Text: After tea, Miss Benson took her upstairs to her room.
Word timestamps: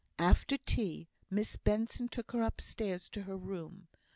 After 0.17 0.57
tea, 0.57 1.09
Miss 1.29 1.57
Benson 1.57 2.07
took 2.09 2.31
her 2.31 2.41
upstairs 2.41 3.07
to 3.09 3.21
her 3.21 3.37
room. 3.37 3.87